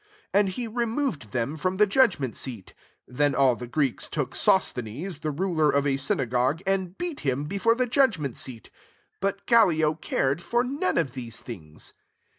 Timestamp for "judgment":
1.85-2.35, 7.85-8.35